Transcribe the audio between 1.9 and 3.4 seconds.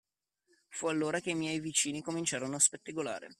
cominciarono a spettegolare.